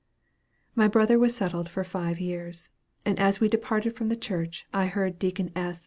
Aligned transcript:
My 0.73 0.87
brother 0.87 1.19
was 1.19 1.35
settled 1.35 1.69
for 1.69 1.83
five 1.83 2.19
years, 2.19 2.69
and 3.05 3.19
as 3.19 3.39
we 3.39 3.47
departed 3.47 3.95
from 3.95 4.09
the 4.09 4.15
church, 4.17 4.65
I 4.73 4.87
heard 4.87 5.19
Deacon 5.19 5.51
S. 5.55 5.79